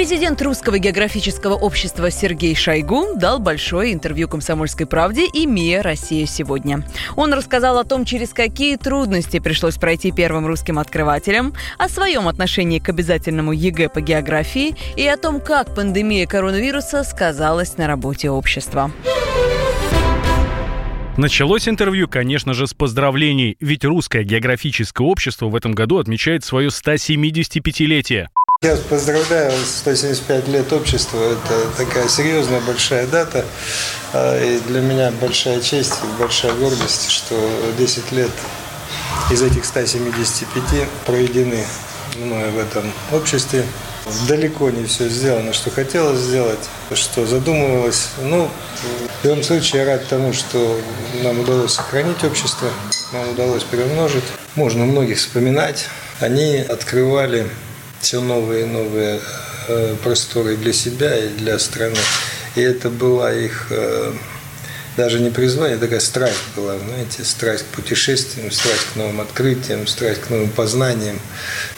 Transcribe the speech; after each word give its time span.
Президент 0.00 0.40
Русского 0.40 0.78
географического 0.78 1.52
общества 1.52 2.10
Сергей 2.10 2.54
Шойгу 2.54 3.16
дал 3.16 3.38
большое 3.38 3.92
интервью 3.92 4.28
«Комсомольской 4.28 4.86
правде» 4.86 5.26
и 5.26 5.44
МИА 5.44 5.82
«Россия 5.82 6.24
сегодня». 6.24 6.86
Он 7.16 7.34
рассказал 7.34 7.76
о 7.76 7.84
том, 7.84 8.06
через 8.06 8.30
какие 8.30 8.76
трудности 8.76 9.40
пришлось 9.40 9.76
пройти 9.76 10.10
первым 10.10 10.46
русским 10.46 10.78
открывателям, 10.78 11.52
о 11.76 11.90
своем 11.90 12.28
отношении 12.28 12.78
к 12.78 12.88
обязательному 12.88 13.52
ЕГЭ 13.52 13.90
по 13.90 14.00
географии 14.00 14.74
и 14.96 15.06
о 15.06 15.18
том, 15.18 15.38
как 15.38 15.74
пандемия 15.74 16.26
коронавируса 16.26 17.04
сказалась 17.04 17.76
на 17.76 17.86
работе 17.86 18.30
общества. 18.30 18.90
Началось 21.18 21.68
интервью, 21.68 22.08
конечно 22.08 22.54
же, 22.54 22.66
с 22.66 22.72
поздравлений, 22.72 23.58
ведь 23.60 23.84
Русское 23.84 24.24
географическое 24.24 25.06
общество 25.06 25.48
в 25.48 25.54
этом 25.54 25.72
году 25.72 25.98
отмечает 25.98 26.42
свое 26.42 26.70
175-летие. 26.70 28.28
Я 28.62 28.76
поздравляю 28.76 29.52
175 29.64 30.48
лет 30.48 30.70
общества. 30.74 31.18
Это 31.32 31.78
такая 31.78 32.06
серьезная 32.08 32.60
большая 32.60 33.06
дата. 33.06 33.46
А, 34.12 34.38
и 34.38 34.60
для 34.60 34.82
меня 34.82 35.10
большая 35.18 35.62
честь 35.62 35.94
и 36.02 36.20
большая 36.20 36.52
гордость, 36.52 37.10
что 37.10 37.34
10 37.78 38.12
лет 38.12 38.30
из 39.30 39.40
этих 39.40 39.64
175 39.64 40.86
проведены 41.06 41.64
мной 42.16 42.50
в 42.50 42.58
этом 42.58 42.92
обществе. 43.12 43.64
Далеко 44.28 44.68
не 44.68 44.84
все 44.84 45.08
сделано, 45.08 45.54
что 45.54 45.70
хотелось 45.70 46.18
сделать, 46.18 46.68
что 46.92 47.24
задумывалось. 47.24 48.10
Ну, 48.20 48.50
в 49.22 49.24
любом 49.24 49.42
случае, 49.42 49.84
я 49.84 49.86
рад 49.86 50.06
тому, 50.06 50.34
что 50.34 50.78
нам 51.22 51.40
удалось 51.40 51.72
сохранить 51.72 52.22
общество, 52.24 52.68
нам 53.14 53.30
удалось 53.30 53.64
приумножить. 53.64 54.24
Можно 54.54 54.84
многих 54.84 55.16
вспоминать. 55.16 55.86
Они 56.20 56.58
открывали 56.58 57.48
все 58.00 58.20
новые 58.20 58.62
и 58.62 58.66
новые 58.66 59.20
э, 59.68 59.94
просторы 60.02 60.56
для 60.56 60.72
себя 60.72 61.16
и 61.16 61.28
для 61.28 61.58
страны. 61.58 61.96
И 62.56 62.60
это 62.60 62.90
была 62.90 63.32
их 63.32 63.68
э, 63.70 64.12
даже 64.96 65.20
не 65.20 65.30
призвание, 65.30 65.78
такая 65.78 66.00
страсть 66.00 66.42
была, 66.56 66.78
знаете, 66.78 67.24
страсть 67.24 67.64
к 67.64 67.66
путешествиям, 67.76 68.50
страсть 68.50 68.86
к 68.92 68.96
новым 68.96 69.20
открытиям, 69.20 69.86
страсть 69.86 70.22
к 70.22 70.30
новым 70.30 70.50
познаниям. 70.50 71.18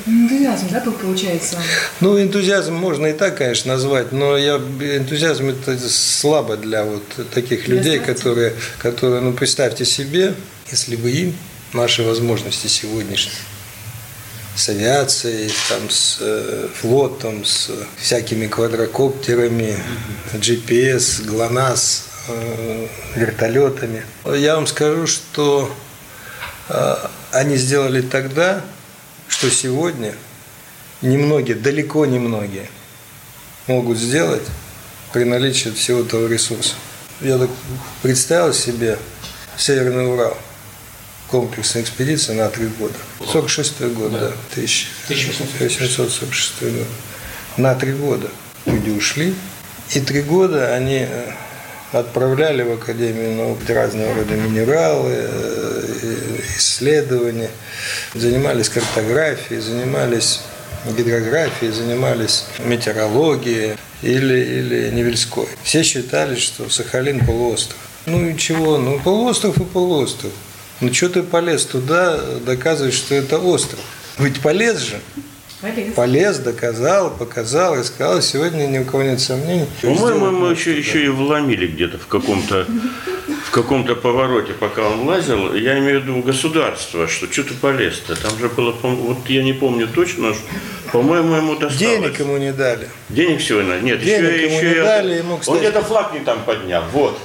Энтузиазм, 0.07 0.69
да, 0.71 0.81
был, 0.81 0.93
получается? 0.93 1.59
Ну, 2.01 2.21
энтузиазм 2.21 2.75
можно 2.75 3.07
и 3.07 3.13
так, 3.13 3.37
конечно, 3.37 3.75
назвать, 3.75 4.13
но 4.13 4.37
я, 4.37 4.57
энтузиазм 4.57 5.51
это 5.51 5.79
слабо 5.89 6.57
для 6.57 6.85
вот 6.85 7.05
таких 7.35 7.67
для 7.67 7.77
людей, 7.77 7.99
страсти. 7.99 8.15
которые, 8.15 8.53
которые, 8.79 9.21
ну, 9.21 9.33
представьте 9.33 9.85
себе, 9.85 10.35
если 10.71 10.97
бы 10.97 11.11
им 11.11 11.37
наши 11.73 12.03
возможности 12.03 12.67
сегодняшние 12.67 13.37
с 14.55 14.69
авиацией, 14.69 15.53
там, 15.69 15.89
с 15.89 16.19
э, 16.21 16.69
флотом, 16.75 17.45
с 17.45 17.71
всякими 17.97 18.47
квадрокоптерами, 18.47 19.79
GPS, 20.35 21.25
ГЛОНАСС, 21.25 22.05
э, 22.29 22.87
вертолетами. 23.17 24.05
Я 24.27 24.57
вам 24.57 24.67
скажу, 24.67 25.07
что 25.07 25.73
э, 26.69 26.95
они 27.33 27.57
сделали 27.57 28.03
тогда, 28.03 28.63
что 29.29 29.51
сегодня 29.51 30.15
немногие, 31.01 31.57
далеко 31.57 32.05
не 32.05 32.19
многие 32.19 32.69
могут 33.67 33.97
сделать 33.99 34.47
при 35.13 35.25
наличии 35.25 35.71
всего 35.71 36.01
этого 36.01 36.29
ресурса. 36.29 36.75
Я 37.21 37.39
так 37.39 37.51
представил 38.03 38.53
себе 38.53 38.99
Северный 39.57 40.13
Урал– 40.13 40.37
комплексная 41.33 41.83
экспедиция 41.83 42.37
на 42.37 42.49
три 42.51 42.67
года. 42.67 42.95
46 43.27 43.81
год, 43.95 44.13
да, 44.13 44.19
да 44.19 44.27
1846 44.53 46.61
год. 46.61 46.87
На 47.57 47.75
три 47.75 47.93
года 47.93 48.29
люди 48.67 48.91
ушли, 48.91 49.35
и 49.95 50.01
три 50.01 50.21
года 50.21 50.75
они 50.75 51.07
э, 51.09 51.33
отправляли 51.93 52.63
в 52.63 52.73
Академию 52.73 53.35
наук 53.35 53.61
разного 53.67 54.15
рода 54.15 54.35
минералы, 54.35 55.15
э, 55.15 56.41
исследования, 56.59 57.49
занимались 58.15 58.69
картографией, 58.69 59.63
занимались 59.63 60.41
гидрографией, 60.87 61.73
занимались 61.73 62.45
метеорологией 62.59 63.79
или, 64.03 64.39
или 64.39 64.91
Невельской. 64.91 65.49
Все 65.63 65.83
считали, 65.83 66.37
что 66.37 66.69
Сахалин 66.69 67.25
полуостров. 67.25 67.79
Ну 68.05 68.29
и 68.29 68.37
чего? 68.37 68.77
Ну 68.77 69.01
полуостров 69.01 69.57
и 69.57 69.65
полуостров. 69.65 70.33
Ну 70.83 70.93
что 70.93 71.09
ты 71.09 71.23
полез 71.23 71.65
туда 71.65 72.19
доказывать, 72.45 72.93
что 72.93 73.15
это 73.15 73.39
остров? 73.39 73.79
Ведь 74.19 74.41
полез 74.41 74.81
же. 74.81 74.99
Полез. 75.61 75.95
Полез, 75.95 76.39
доказал, 76.39 77.13
показал, 77.13 77.79
и 77.79 77.85
сказал, 77.85 78.21
сегодня 78.21 78.67
ни 78.67 78.81
у 78.81 78.85
кого 78.85 79.05
нет 79.05 79.21
сомнений. 79.21 79.67
По-моему, 79.81 80.33
мы 80.33 80.51
еще, 80.51 80.77
еще 80.77 81.05
и 81.05 81.09
вломили 81.09 81.69
где-то 81.69 81.99
в 81.99 82.09
каком-то 82.09 82.67
в 83.47 83.51
каком-то 83.53 83.95
повороте, 83.95 84.55
пока 84.55 84.83
он 84.89 85.07
лазил, 85.07 85.55
я 85.55 85.79
имею 85.79 86.01
в 86.01 86.03
виду 86.03 86.21
государство, 86.21 87.07
что 87.07 87.31
что 87.31 87.45
ты 87.45 87.55
полез-то? 87.55 88.17
Там 88.21 88.37
же 88.39 88.49
было, 88.49 88.73
вот 88.83 89.19
я 89.29 89.45
не 89.45 89.53
помню 89.53 89.87
точно, 89.87 90.35
по-моему, 90.91 91.35
ему 91.35 91.53
досталось. 91.53 91.79
Денег 91.79 92.19
ему 92.19 92.39
не 92.39 92.53
дали. 92.53 92.89
Денег 93.09 93.41
сегодня? 93.41 93.79
Нет, 93.79 94.03
Денег 94.03 94.33
еще, 94.33 94.45
ему 94.47 94.57
еще 94.57 94.69
не 94.69 94.75
я... 94.75 94.83
дали, 94.83 95.15
ему, 95.15 95.37
кстати... 95.37 95.55
Он 95.55 95.61
где-то 95.61 95.83
флаг 95.83 96.13
не 96.13 96.21
там 96.21 96.43
поднял, 96.45 96.83
вот. 96.93 97.21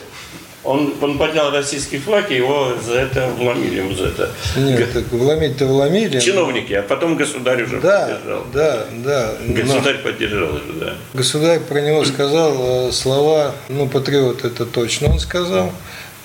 Он, 0.63 0.94
он 1.01 1.18
поднял 1.18 1.51
российский 1.51 1.97
флаг, 1.97 2.31
и 2.31 2.35
его 2.35 2.73
за 2.84 3.00
это 3.00 3.28
вломили. 3.38 3.94
За 3.94 4.07
это. 4.07 4.31
Нет, 4.57 4.91
так 4.91 5.03
вломить-то 5.12 5.66
вломили. 5.66 6.19
Чиновники, 6.19 6.73
а 6.73 6.81
потом 6.81 7.16
государь 7.16 7.63
уже 7.63 7.79
да, 7.79 8.07
поддержал. 8.07 8.45
Да, 8.53 8.85
да. 8.91 9.34
Государь 9.47 9.97
но... 9.97 10.12
поддержал 10.12 10.56
уже, 10.56 10.73
да. 10.79 10.94
Государь 11.13 11.59
про 11.59 11.79
него 11.81 12.03
сказал 12.06 12.90
э, 12.90 12.91
слова, 12.91 13.56
ну, 13.69 13.88
патриот 13.88 14.44
это 14.44 14.66
точно 14.66 15.12
он 15.12 15.19
сказал. 15.19 15.72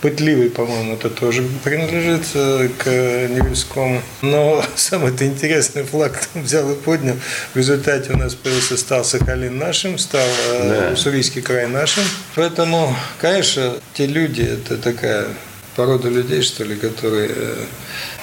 Пытливый, 0.02 0.50
по-моему, 0.50 0.94
это 0.94 1.08
тоже 1.08 1.48
принадлежит 1.62 2.26
э, 2.34 2.68
к 2.76 2.86
Невельскому. 2.86 4.02
Но 4.20 4.64
самый-то 4.74 5.24
интересный 5.24 5.84
флаг 5.84 6.26
там 6.26 6.42
взял 6.42 6.68
и 6.72 6.74
поднял. 6.74 7.14
В 7.54 7.56
результате 7.56 8.12
у 8.12 8.16
нас 8.18 8.34
появился, 8.34 8.76
стал 8.76 9.04
Сахалин 9.04 9.56
нашим, 9.56 9.98
стал 9.98 10.26
э, 10.50 10.88
да. 10.88 10.92
Уссурийский 10.94 11.40
край 11.40 11.68
нашим. 11.68 12.02
Поэтому, 12.34 12.96
конечно, 13.20 13.76
те 13.94 14.06
люди, 14.06 14.42
это 14.42 14.76
такая 14.76 15.28
порода 15.76 16.08
людей, 16.08 16.42
что 16.42 16.64
ли, 16.64 16.74
которые, 16.74 17.30
э, 17.32 17.64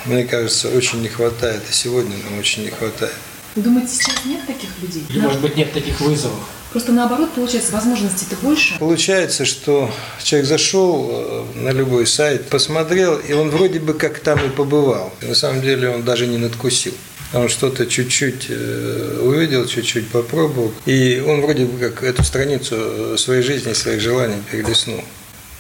мне 0.03 0.25
кажется, 0.25 0.68
очень 0.68 1.01
не 1.01 1.07
хватает. 1.07 1.62
И 1.69 1.73
сегодня 1.73 2.18
нам 2.29 2.39
очень 2.39 2.63
не 2.63 2.72
хватает. 2.72 3.16
Думаете, 3.56 3.94
сейчас 3.94 4.25
нет 4.25 4.45
таких 4.45 4.69
людей? 4.81 5.06
Или, 5.09 5.22
может 5.22 5.39
быть, 5.39 5.56
нет 5.56 5.72
таких 5.72 6.01
вызовов? 6.01 6.44
Просто 6.72 6.91
наоборот, 6.91 7.31
получается, 7.34 7.72
возможностей-то 7.72 8.35
больше. 8.44 8.78
Получается, 8.78 9.44
что 9.44 9.91
человек 10.22 10.47
зашел 10.47 11.09
э, 11.12 11.46
на 11.56 11.69
любой 11.69 12.06
сайт, 12.06 12.47
посмотрел, 12.47 13.18
и 13.18 13.34
он 13.34 13.50
вроде 13.50 13.80
бы 13.80 13.96
как 13.96 14.19
там 14.19 14.40
и 14.46 14.50
побывал. 14.50 15.12
На 15.22 15.34
самом 15.34 15.62
деле 15.62 15.90
он 15.90 16.03
даже 16.03 16.28
не 16.28 16.38
надкусил. 16.38 16.94
Он 17.34 17.50
что-то 17.50 17.88
чуть-чуть 17.88 18.47
э, 18.50 19.19
увидел, 19.24 19.66
чуть-чуть 19.66 20.09
попробовал. 20.09 20.72
И 20.85 21.24
он 21.25 21.42
вроде 21.42 21.66
бы 21.66 21.80
как 21.80 22.04
эту 22.04 22.24
страницу 22.24 23.18
своей 23.18 23.42
жизни, 23.42 23.74
своих 23.74 24.00
желаний 24.00 24.42
перелистнул. 24.51 25.04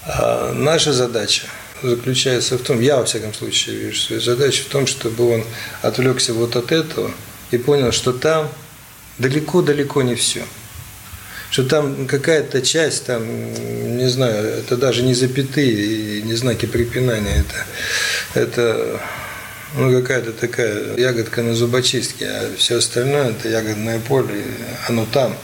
А 0.05 0.53
наша 0.53 0.93
задача 0.93 1.47
заключается 1.81 2.59
в 2.59 2.61
том, 2.61 2.81
я 2.81 2.97
во 2.97 3.05
всяком 3.05 3.33
случае 3.33 3.77
вижу 3.77 3.99
свою 3.99 4.21
задачу 4.21 4.63
в 4.63 4.67
том, 4.67 4.85
чтобы 4.85 5.33
он 5.33 5.43
отвлекся 5.81 6.33
вот 6.33 6.55
от 6.55 6.71
этого 6.71 7.09
и 7.49 7.57
понял, 7.57 7.91
что 7.91 8.13
там 8.13 8.47
далеко-далеко 9.17 10.03
не 10.03 10.13
все– 10.13 10.43
что 11.49 11.63
там 11.63 12.05
какая-то 12.07 12.61
часть, 12.61 13.05
там, 13.05 13.23
не 13.97 14.07
знаю, 14.07 14.59
это 14.59 14.77
даже 14.77 15.03
не 15.03 15.13
запятые 15.13 15.71
и 15.71 16.21
не 16.21 16.35
знаки 16.35 16.65
препинания, 16.65 17.43
это, 17.43 18.39
это 18.39 19.01
ну, 19.75 19.91
какая-то 19.91 20.33
такая 20.33 20.95
ягодка 20.97 21.41
на 21.41 21.55
зубочистке, 21.55 22.25
а 22.25 22.51
все 22.57 22.77
остальное 22.77 23.31
это 23.31 23.49
ягодное 23.49 23.99
поле, 23.99 24.43
оно 24.87 25.05
там, 25.11 25.35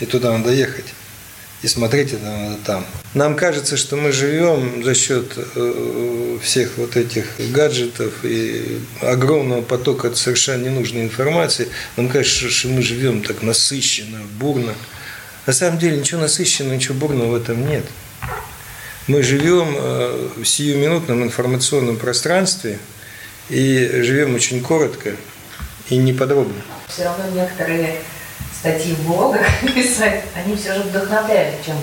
и 0.00 0.06
туда 0.06 0.36
надо 0.36 0.52
ехать. 0.52 0.86
и 1.62 1.68
смотреть 1.68 2.12
это 2.12 2.58
там. 2.66 2.84
Нам 3.14 3.36
кажется, 3.36 3.78
что 3.78 3.96
мы 3.96 4.12
живем 4.12 4.84
за 4.84 4.94
счет 4.94 5.32
э, 5.36 6.38
всех 6.42 6.72
вот 6.76 6.96
этих 6.96 7.24
гаджетов 7.52 8.12
и 8.22 8.80
огромного 9.00 9.62
потока 9.62 10.14
совершенно 10.14 10.64
ненужной 10.64 11.04
информации. 11.04 11.68
Нам 11.96 12.10
кажется, 12.10 12.50
что 12.50 12.68
мы 12.68 12.82
живем 12.82 13.22
так 13.22 13.42
насыщенно, 13.42 14.20
бурно. 14.38 14.74
На 15.46 15.52
самом 15.52 15.78
деле 15.78 15.98
ничего 15.98 16.22
насыщенного, 16.22 16.74
ничего 16.74 16.94
бурного 16.94 17.32
в 17.32 17.34
этом 17.34 17.66
нет. 17.68 17.84
Мы 19.06 19.22
живем 19.22 19.74
э, 19.76 20.28
в 20.38 20.44
сиюминутном 20.44 21.22
информационном 21.24 21.98
пространстве 21.98 22.78
и 23.50 24.00
живем 24.02 24.34
очень 24.34 24.62
коротко 24.62 25.12
и 25.90 25.96
неподробно. 25.96 26.54
Все 26.88 27.04
равно 27.04 27.24
некоторые 27.34 27.96
статьи 28.58 28.94
в 28.94 29.06
блогах 29.06 29.46
писать, 29.74 30.24
они 30.34 30.56
все 30.56 30.74
же 30.74 30.80
вдохновляют, 30.84 31.56
чем 31.66 31.76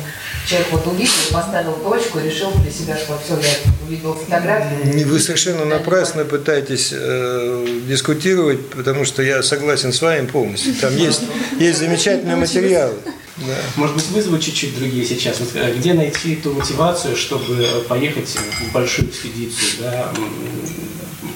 человек 0.47 0.67
вот 0.71 0.87
увидел, 0.87 1.11
поставил 1.31 1.73
точку 1.73 2.17
решил 2.19 2.51
для 2.53 2.71
себя, 2.71 2.97
что 2.97 3.19
все, 3.23 3.37
я 3.37 3.71
увидел 3.85 4.15
фотографию. 4.15 5.07
Вы 5.07 5.19
совершенно 5.19 5.65
напрасно 5.65 6.25
пытаетесь 6.25 6.89
э, 6.91 7.81
дискутировать, 7.87 8.71
потому 8.71 9.05
что 9.05 9.21
я 9.21 9.43
согласен 9.43 9.93
с 9.93 10.01
вами 10.01 10.25
полностью. 10.25 10.73
Там 10.73 10.97
есть, 10.97 11.21
есть 11.59 11.77
замечательные 11.77 12.35
материалы. 12.35 12.95
Да. 13.37 13.55
Может 13.75 13.95
быть, 13.95 14.07
вызовы 14.09 14.39
чуть-чуть 14.39 14.77
другие 14.77 15.05
сейчас. 15.05 15.39
Вот, 15.39 15.49
э, 15.55 15.73
где 15.75 15.93
найти 15.93 16.35
ту 16.35 16.53
мотивацию, 16.53 17.15
чтобы 17.15 17.83
поехать 17.87 18.29
в 18.29 18.71
большую 18.73 19.09
экспедицию? 19.09 19.69
Да? 19.79 20.13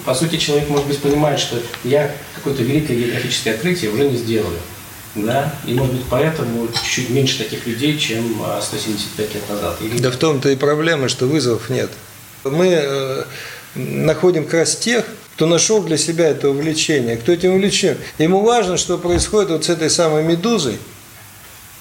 По 0.04 0.14
сути, 0.14 0.36
человек, 0.36 0.68
может 0.68 0.86
быть, 0.86 0.98
понимает, 0.98 1.40
что 1.40 1.58
я 1.84 2.14
какое-то 2.34 2.62
великое 2.62 2.96
географическое 2.96 3.54
открытие 3.54 3.90
уже 3.90 4.08
не 4.08 4.16
сделаю. 4.16 4.58
Да? 5.14 5.54
И, 5.66 5.72
может 5.72 5.94
быть, 5.94 6.04
поэтому 6.10 6.68
чуть-чуть 6.68 7.10
меньше 7.10 7.38
таких 7.38 7.66
людей, 7.66 7.98
чем 7.98 8.42
175 8.60 9.34
лет 9.34 9.48
назад. 9.48 9.76
Или... 9.80 9.98
Да 9.98 10.10
в 10.10 10.16
том-то 10.16 10.50
и 10.50 10.56
проблема, 10.56 11.08
что 11.08 11.26
вызовов 11.26 11.70
нет. 11.70 11.90
Мы 12.44 12.68
э, 12.68 13.24
находим 13.74 14.44
как 14.44 14.54
раз 14.54 14.76
тех, 14.76 15.04
кто 15.34 15.46
нашел 15.46 15.82
для 15.82 15.98
себя 15.98 16.28
это 16.28 16.48
увлечение, 16.48 17.16
кто 17.16 17.32
этим 17.32 17.52
увлечен. 17.54 17.98
Ему 18.18 18.40
важно, 18.40 18.76
что 18.76 18.96
происходит 18.96 19.50
вот 19.50 19.64
с 19.64 19.68
этой 19.68 19.90
самой 19.90 20.24
медузой, 20.24 20.78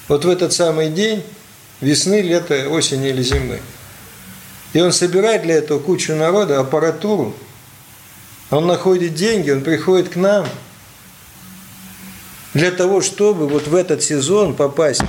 вот 0.07 0.25
в 0.25 0.29
этот 0.29 0.53
самый 0.53 0.89
день 0.89 1.23
весны, 1.81 2.21
лета, 2.21 2.69
осени 2.69 3.09
или 3.09 3.21
зимы. 3.21 3.59
И 4.73 4.81
он 4.81 4.91
собирает 4.91 5.43
для 5.43 5.55
этого 5.55 5.79
кучу 5.79 6.15
народа, 6.15 6.59
аппаратуру, 6.59 7.35
он 8.51 8.67
находит 8.67 9.15
деньги, 9.15 9.49
он 9.49 9.61
приходит 9.61 10.09
к 10.09 10.15
нам 10.15 10.47
для 12.53 12.71
того, 12.71 13.01
чтобы 13.01 13.47
вот 13.47 13.67
в 13.67 13.75
этот 13.75 14.03
сезон 14.03 14.55
попасть 14.55 15.01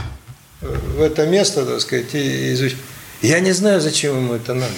в 0.61 1.01
это 1.01 1.27
место, 1.27 1.67
так 1.67 1.81
сказать, 1.81 2.15
и 2.15 2.53
изучить. 2.55 2.79
Я 3.23 3.41
не 3.41 3.53
знаю, 3.53 3.81
зачем 3.81 4.17
ему 4.17 4.35
это 4.35 4.55
надо. 4.55 4.73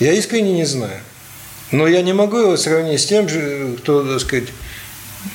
Я 0.00 0.12
искренне 0.12 0.52
не 0.52 0.64
знаю. 0.64 1.00
Но 1.70 1.86
я 1.86 2.02
не 2.02 2.12
могу 2.12 2.38
его 2.38 2.56
сравнить 2.56 3.00
с 3.00 3.06
тем 3.06 3.28
же, 3.28 3.76
кто, 3.78 4.04
так 4.04 4.20
сказать, 4.20 4.48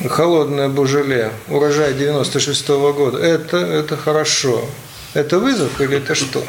холодное 0.08 0.70
бужеле, 0.70 1.32
урожай 1.48 1.94
96 1.94 2.70
-го 2.70 2.94
года. 2.94 3.18
Это, 3.20 3.58
это 3.58 3.98
хорошо. 3.98 4.64
Это 5.14 5.40
вызов 5.40 5.82
или 5.82 5.98
это 5.98 6.16
что? 6.16 6.44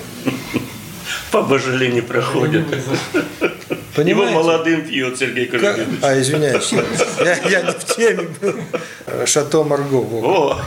По 1.30 1.42
божеле 1.42 1.88
не 1.88 2.00
проходит. 2.02 2.66
Понимаете? 3.94 4.32
Его 4.32 4.42
молодым 4.42 4.86
пьет 4.86 5.18
Сергей 5.18 5.46
Кожевин. 5.46 5.98
А, 6.02 6.18
извиняюсь, 6.20 6.72
я, 7.18 7.36
я 7.48 7.62
не 7.62 7.72
в 7.72 7.84
теме 7.84 8.28
был. 8.40 8.54
Шато 9.26 9.64
Марго. 9.64 9.96
О! 9.96 10.60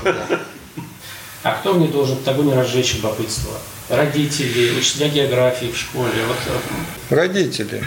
А 1.44 1.52
кто 1.60 1.74
мне 1.74 1.88
должен 1.88 2.18
тогда 2.24 2.44
не 2.44 2.54
разжечь 2.54 2.96
любопытство? 2.96 3.52
Родители, 3.90 4.78
учителя 4.78 5.10
географии 5.10 5.72
в 5.72 5.78
школе? 5.78 6.12
Вот... 6.28 6.38
э, 7.10 7.16
Родители. 7.16 7.86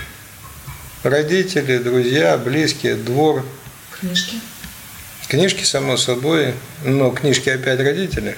Родители, 1.03 1.79
друзья, 1.79 2.37
близкие, 2.37 2.97
двор. 2.97 3.45
Книжки. 3.99 4.37
Книжки, 5.29 5.65
само 5.65 5.97
собой, 5.97 6.55
но 6.85 7.11
книжки 7.11 7.49
опять 7.49 7.81
родители. 7.81 8.37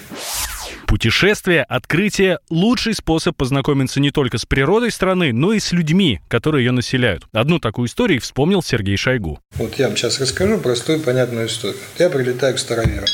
Путешествие, 0.87 1.65
открытие– 1.65 2.39
лучший 2.49 2.95
способ 2.95 3.37
познакомиться 3.37 4.01
не 4.01 4.11
только 4.11 4.39
с 4.39 4.47
природой 4.47 4.91
страны, 4.91 5.35
но 5.35 5.53
и 5.53 5.61
с 5.61 5.73
людьми, 5.73 6.21
которые 6.29 6.65
ее 6.65 6.73
населяют. 6.73 7.25
Одну 7.33 7.59
такую 7.59 7.89
историю 7.89 8.23
вспомнил 8.23 8.63
Сергей 8.63 8.97
Шойгу. 8.97 9.39
Вот 9.57 9.75
я 9.79 9.89
вам 9.89 9.99
сейчас 9.99 10.19
расскажу 10.19 10.57
простую, 10.57 11.01
понятную 11.01 11.49
историю. 11.49 11.79
Я 11.99 12.09
прилетаю 12.09 12.55
к 12.55 12.59
староверам. 12.59 13.09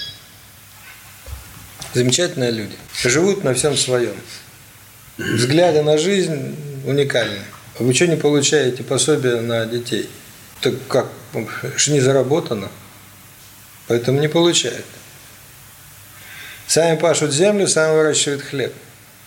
Замечательные 1.95 2.53
люди. 2.53 2.77
Живут 3.03 3.43
на 3.43 3.55
всем 3.55 3.77
своем. 3.77 4.15
Взгляды 5.19 5.83
на 5.83 5.99
жизнь 5.99 6.55
уникальны. 6.87 7.41
Вы 7.81 7.93
что 7.93 8.07
не 8.07 8.17
получаете 8.17 8.85
пособие 8.85 9.41
на 9.41 9.67
детей? 9.67 10.09
Так 10.61 10.75
как? 10.87 11.09
Ж 11.77 11.89
не 11.89 11.99
заработано. 11.99 12.69
Поэтому 13.89 14.21
не 14.21 14.29
получают. 14.29 14.85
Сами 16.67 16.97
пашут 16.97 17.33
землю, 17.33 17.69
сами 17.69 17.95
выращивают 17.95 18.43
хлеб. 18.43 18.73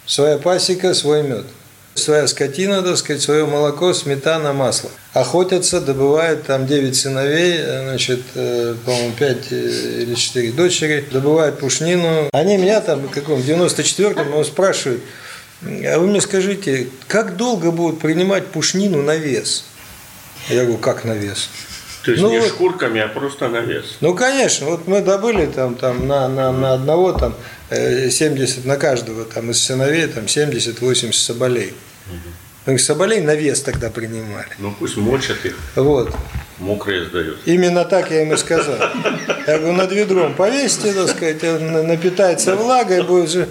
Своя 0.05 0.37
пасека, 0.37 0.93
свой 0.93 1.23
мед. 1.23 1.45
Своя 1.93 2.27
скотина, 2.27 2.83
так 2.83 2.97
сказать, 2.97 3.21
свое 3.21 3.45
молоко, 3.45 3.93
сметана, 3.93 4.53
масло. 4.53 4.91
Охотятся, 5.13 5.81
добывают 5.81 6.45
там 6.45 6.67
9 6.67 6.95
сыновей, 6.95 7.59
значит, 7.63 8.21
э, 8.35 8.75
по-моему, 8.85 9.13
5 9.13 9.51
или 9.51 10.13
4 10.13 10.51
дочери, 10.51 11.05
добывают 11.11 11.59
пушнину. 11.59 12.29
Они 12.33 12.57
меня 12.57 12.81
там, 12.81 13.07
в 13.07 13.09
каком, 13.09 13.41
в 13.41 13.49
94-м, 13.49 14.45
спрашивают, 14.45 15.01
а 15.63 15.97
вы 15.97 16.07
мне 16.07 16.21
скажите, 16.21 16.87
как 17.07 17.35
долго 17.35 17.71
будут 17.71 17.99
принимать 17.99 18.47
пушнину 18.47 19.01
на 19.01 19.15
вес? 19.15 19.65
Я 20.49 20.63
говорю, 20.63 20.77
как 20.77 21.03
на 21.03 21.13
вес? 21.13 21.49
То 22.07 22.11
есть 22.11 22.23
Ну 22.23 22.29
не 22.29 22.39
шкурками, 22.39 23.01
а 23.01 23.09
просто 23.09 23.49
на 23.49 23.57
вес. 23.57 23.97
Ну, 23.99 24.15
конечно, 24.15 24.67
вот 24.67 24.87
мы 24.87 25.01
добыли 25.01 25.45
там, 25.45 25.75
там 25.75 26.07
на, 26.07 26.29
на, 26.29 26.53
на 26.53 26.71
одного 26.71 27.11
там 27.11 27.35
э, 27.69 28.09
70, 28.09 28.63
на 28.63 28.77
каждого 28.77 29.25
там 29.25 29.51
из 29.51 29.61
сыновей 29.61 30.07
там 30.07 30.23
70-80 30.23 31.11
соболей. 31.11 31.73
Мы 32.65 32.79
соболей 32.79 33.19
на 33.19 33.35
вес 33.35 33.61
тогда 33.61 33.89
принимали. 33.89 34.47
Ну 34.57 34.73
пусть 34.79 34.95
мочат 34.95 35.43
их, 35.43 35.57
Вот. 35.75 36.15
мокрые 36.59 37.03
сдают. 37.03 37.39
Именно 37.43 37.83
так 37.83 38.09
я 38.09 38.21
им 38.21 38.31
и 38.31 38.37
сказал. 38.37 38.77
Я 39.45 39.57
говорю, 39.57 39.73
над 39.73 39.91
ведром 39.91 40.33
повесьте, 40.33 40.93
так 40.93 41.09
сказать, 41.09 41.43
напитается 41.43 42.55
влагой, 42.55 43.03
будет 43.03 43.29
же... 43.29 43.49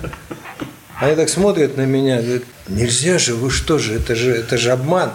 Они 0.99 1.15
так 1.15 1.29
смотрят 1.29 1.77
на 1.77 1.85
меня, 1.85 2.23
говорят, 2.23 2.45
нельзя 2.69 3.19
же, 3.19 3.35
вы 3.35 3.51
что 3.51 3.77
же, 3.77 3.97
это 3.97 4.15
же, 4.15 4.31
это 4.31 4.57
же 4.57 4.71
обман. 4.71 5.13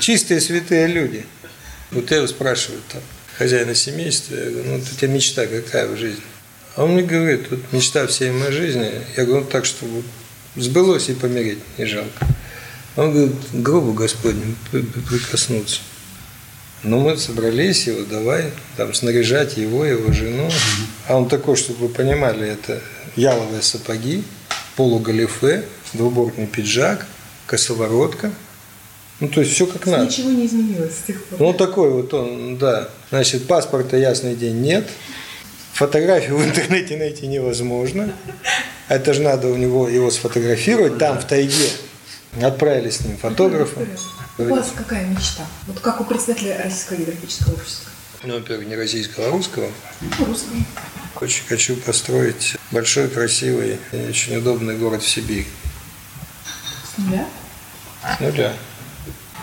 Чистые 0.00 0.40
святые 0.40 0.88
люди. 0.88 1.24
Вот 1.90 2.10
его 2.10 2.26
спрашиваю 2.26 2.80
там, 2.92 3.02
хозяина 3.36 3.74
семейства, 3.74 4.34
я 4.34 4.50
говорю, 4.50 4.64
ну, 4.68 4.78
вот 4.78 4.86
у 4.92 4.96
тебя 4.96 5.08
мечта 5.12 5.46
какая 5.46 5.88
в 5.88 5.96
жизни? 5.96 6.22
А 6.76 6.84
он 6.84 6.92
мне 6.92 7.02
говорит, 7.02 7.46
вот 7.50 7.60
мечта 7.72 8.06
всей 8.06 8.30
моей 8.30 8.52
жизни, 8.52 8.90
я 9.16 9.24
говорю, 9.24 9.44
ну, 9.44 9.50
так, 9.50 9.64
чтобы 9.64 10.02
сбылось 10.56 11.08
и 11.08 11.14
помереть 11.14 11.58
не 11.78 11.86
жалко. 11.86 12.26
Он 12.96 13.12
говорит, 13.12 13.34
к 13.52 13.54
гробу 13.54 13.92
Господню 13.92 14.54
при- 14.70 14.82
при- 14.82 15.00
прикоснуться. 15.00 15.80
Ну, 16.82 17.00
мы 17.00 17.16
собрались 17.16 17.86
его, 17.86 18.04
давай 18.04 18.52
там 18.76 18.94
снаряжать 18.94 19.56
его, 19.56 19.84
его 19.84 20.12
жену. 20.12 20.50
А 21.06 21.16
он 21.16 21.28
такой, 21.28 21.56
чтобы 21.56 21.88
вы 21.88 21.88
понимали, 21.92 22.48
это 22.48 22.80
яловые 23.16 23.62
сапоги, 23.62 24.24
полугалифе, 24.76 25.64
двубортный 25.92 26.46
пиджак, 26.46 27.06
косоворотка. 27.46 28.32
Ну, 29.20 29.28
то 29.28 29.40
есть 29.40 29.52
все 29.52 29.66
как 29.66 29.86
надо. 29.86 30.06
Ничего 30.06 30.30
не 30.30 30.46
изменилось 30.46 30.94
с 30.98 31.02
тех 31.06 31.22
пор. 31.24 31.40
Ну, 31.40 31.52
такой 31.52 31.90
вот 31.90 32.12
он, 32.14 32.56
да. 32.56 32.88
Значит, 33.10 33.46
паспорта 33.46 33.96
ясный 33.96 34.34
день 34.34 34.60
нет. 34.60 34.88
Фотографию 35.74 36.36
в 36.38 36.44
интернете 36.44 36.96
найти 36.96 37.26
невозможно. 37.26 38.12
Это 38.88 39.12
же 39.12 39.22
надо 39.22 39.48
у 39.48 39.56
него 39.56 39.88
его 39.88 40.10
сфотографировать 40.10 40.98
там, 40.98 41.18
в 41.18 41.24
тайге. 41.26 41.68
Отправили 42.40 42.90
с 42.90 43.00
ним 43.00 43.16
фотографа. 43.18 43.80
У 44.38 44.44
вас 44.44 44.72
какая 44.74 45.04
мечта? 45.06 45.44
Вот 45.66 45.80
как 45.80 46.00
у 46.00 46.04
председателя 46.04 46.58
Российского 46.62 46.96
географического 46.96 47.54
общества? 47.54 47.90
Ну, 48.22 48.34
во-первых, 48.34 48.66
не 48.68 48.76
российского, 48.76 49.28
а 49.28 49.30
русского. 49.30 49.68
Ну, 50.00 50.24
русского. 50.26 50.56
Очень 51.20 51.46
хочу 51.46 51.76
построить 51.76 52.56
большой, 52.70 53.08
красивый 53.08 53.78
и 53.92 53.96
очень 54.08 54.36
удобный 54.36 54.76
город 54.76 55.02
в 55.02 55.08
Сибири. 55.08 55.46
С 56.94 56.98
нуля? 56.98 57.26
Ну 58.20 58.32
да. 58.32 58.54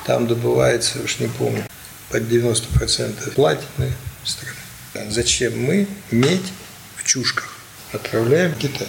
Там 0.08 0.26
добывается, 0.26 1.02
уж 1.04 1.20
не 1.20 1.28
помню, 1.28 1.66
под 2.10 2.24
90% 2.24 3.32
платины 3.32 3.92
страны. 4.24 5.12
Зачем 5.12 5.62
мы 5.62 5.86
медь 6.12 6.54
в 6.96 7.04
чушках 7.04 7.50
отправляем 7.92 8.54
в 8.54 8.58
Китай? 8.58 8.88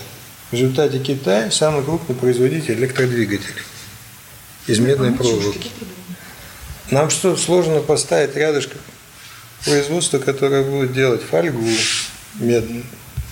В 0.52 0.54
результате 0.54 1.00
Китай 1.00 1.50
самый 1.50 1.82
крупный 1.82 2.14
производитель 2.14 2.74
электродвигателей 2.74 3.62
из 4.68 4.78
медной 4.78 5.10
проволоки. 5.12 5.72
Нам 6.92 7.10
что, 7.10 7.36
сложно 7.36 7.80
поставить 7.80 8.36
рядышком 8.36 8.78
производство, 9.64 10.20
которое 10.20 10.62
будет 10.62 10.92
делать 10.92 11.20
фольгу 11.20 11.66
медную, 12.36 12.84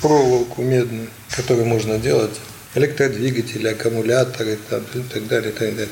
проволоку 0.02 0.61
медную, 0.61 1.09
которую 1.31 1.66
можно 1.66 1.99
делать 1.99 2.35
электродвигатели, 2.75 3.69
аккумуляторы 3.69 4.59
там, 4.69 4.83
и 4.93 4.99
так 5.02 5.28
далее, 5.28 5.50
и 5.50 5.55
так 5.55 5.71
далее. 5.76 5.88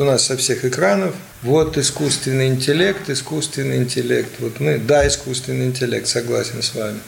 У 0.00 0.04
нас 0.04 0.24
со 0.24 0.38
всех 0.38 0.64
экранов 0.64 1.14
вот 1.42 1.76
искусственный 1.76 2.46
интеллект, 2.48 3.10
искусственный 3.10 3.76
интеллект. 3.76 4.30
Вот 4.38 4.58
мы, 4.58 4.78
да, 4.78 5.06
искусственный 5.06 5.66
интеллект, 5.66 6.08
согласен 6.08 6.62
с 6.62 6.74
вами. 6.74 7.00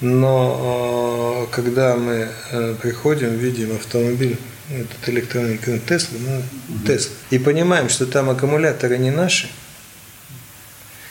Но 0.00 1.46
э, 1.48 1.54
когда 1.54 1.94
мы 1.94 2.28
э, 2.50 2.74
приходим, 2.82 3.36
видим 3.36 3.76
автомобиль, 3.76 4.36
этот 4.68 5.08
электронный 5.08 5.58
Тесла, 5.58 6.18
ну, 6.18 6.42
Тесла, 6.84 7.14
и 7.30 7.38
понимаем, 7.38 7.88
что 7.88 8.04
там 8.06 8.30
аккумуляторы 8.30 8.98
не 8.98 9.12
наши, 9.12 9.48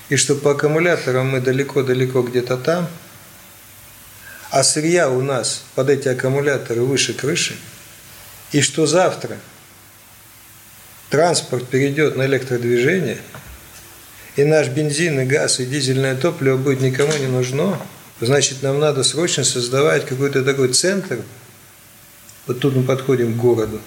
и 0.10 0.17
что 0.17 0.36
по 0.36 0.51
аккумуляторам 0.51 1.29
мы 1.29 1.39
далеко-далеко 1.39 2.22
где-то 2.22 2.58
там, 2.58 2.89
а 4.51 4.62
сырья 4.62 5.10
у 5.10 5.22
нас 5.22 5.63
под 5.75 5.89
эти 5.89 6.10
аккумуляторы 6.10 6.82
выше 6.82 7.13
крыши, 7.13 7.55
и 8.51 8.60
что 8.60 8.86
завтра 8.86 9.38
транспорт 11.10 11.68
перейдет 11.68 12.16
на 12.16 12.26
электродвижение, 12.26 13.18
и 14.36 14.44
наш 14.44 14.68
бензин, 14.68 15.20
и 15.20 15.26
газ, 15.26 15.60
и 15.60 15.66
дизельное 15.66 16.16
топливо 16.16 16.58
будет 16.58 16.82
никому 16.82 17.16
не 17.18 17.28
нужно, 17.28 17.80
значит, 18.20 18.64
нам 18.64 18.80
надо 18.80 19.04
срочно 19.04 19.44
создавать 19.44 20.06
какой-то 20.06 20.44
такой 20.44 20.70
центр, 20.70 21.20
вот 22.48 22.60
тут 22.60 22.76
мы 22.76 22.84
подходим 22.84 23.34
к 23.34 23.38
городу, 23.38 23.80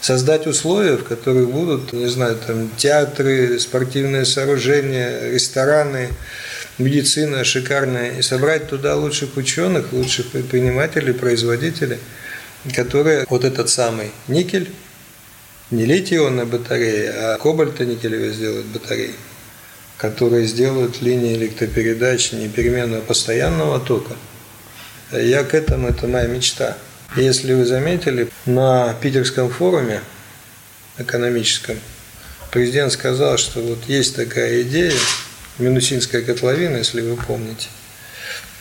создать 0.00 0.46
условия, 0.46 0.96
в 0.96 1.04
которых 1.04 1.50
будут, 1.50 1.92
не 1.92 2.06
знаю, 2.06 2.36
там 2.46 2.70
театры, 2.76 3.58
спортивные 3.58 4.26
сооружения, 4.26 5.30
рестораны, 5.30 6.10
медицина 6.78 7.44
шикарная, 7.44 8.18
и 8.18 8.22
собрать 8.22 8.68
туда 8.68 8.96
лучших 8.96 9.36
ученых, 9.36 9.92
лучших 9.92 10.30
предпринимателей, 10.30 11.12
производителей, 11.12 11.98
которые 12.74 13.24
вот 13.30 13.44
этот 13.44 13.70
самый 13.70 14.10
никель, 14.28 14.70
не 15.76 15.84
литий-ионная 15.84 16.46
батарея, 16.46 17.34
а 17.34 17.38
кобальто-никелевые 17.38 18.32
сделают 18.32 18.66
батареи, 18.66 19.14
которые 19.96 20.46
сделают 20.46 21.02
линии 21.02 21.34
электропередач 21.34 22.32
не 22.32 22.48
а 22.48 23.00
постоянного 23.00 23.80
тока. 23.80 24.14
Я 25.12 25.44
к 25.44 25.54
этому, 25.54 25.88
это 25.88 26.06
моя 26.06 26.26
мечта. 26.26 26.76
Если 27.16 27.54
вы 27.54 27.64
заметили, 27.64 28.28
на 28.46 28.94
Питерском 28.94 29.50
форуме 29.50 30.00
экономическом 30.98 31.78
президент 32.50 32.92
сказал, 32.92 33.36
что 33.36 33.60
вот 33.60 33.84
есть 33.88 34.16
такая 34.16 34.62
идея, 34.62 34.92
Минусинская 35.58 36.22
котловина, 36.22 36.78
если 36.78 37.00
вы 37.00 37.16
помните. 37.16 37.68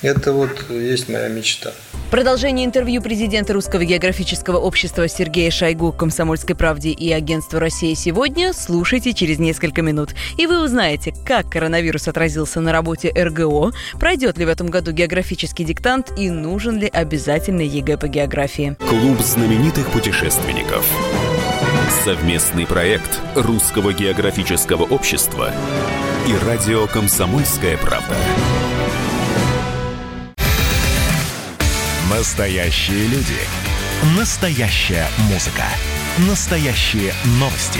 Это 0.03 0.33
вот 0.33 0.69
есть 0.69 1.07
моя 1.07 1.29
мечта. 1.29 1.71
Продолжение 2.11 2.65
интервью 2.65 3.01
президента 3.01 3.53
Русского 3.53 3.85
географического 3.85 4.57
общества 4.57 5.07
Сергея 5.07 5.49
Шойгу 5.49 5.93
«Комсомольской 5.93 6.55
правде» 6.55 6.89
и 6.89 7.11
агентству 7.11 7.57
«Россия 7.57 7.95
сегодня» 7.95 8.51
слушайте 8.53 9.13
через 9.13 9.39
несколько 9.39 9.81
минут. 9.81 10.09
И 10.37 10.45
вы 10.45 10.61
узнаете, 10.61 11.13
как 11.25 11.49
коронавирус 11.49 12.09
отразился 12.09 12.59
на 12.59 12.73
работе 12.73 13.13
РГО, 13.15 13.71
пройдет 13.97 14.37
ли 14.37 14.45
в 14.45 14.49
этом 14.49 14.67
году 14.67 14.91
географический 14.91 15.63
диктант 15.63 16.11
и 16.17 16.29
нужен 16.29 16.77
ли 16.77 16.87
обязательный 16.87 17.65
ЕГЭ 17.65 17.97
по 17.97 18.07
географии. 18.09 18.75
Клуб 18.87 19.21
знаменитых 19.21 19.89
путешественников. 19.89 20.85
Совместный 22.03 22.67
проект 22.67 23.21
Русского 23.35 23.93
географического 23.93 24.83
общества 24.83 25.51
и 26.27 26.45
радио 26.45 26.87
«Комсомольская 26.87 27.77
правда». 27.77 28.15
Настоящие 32.15 33.07
люди. 33.07 33.39
Настоящая 34.15 35.07
музыка. 35.31 35.63
Настоящие 36.29 37.11
новости. 37.39 37.79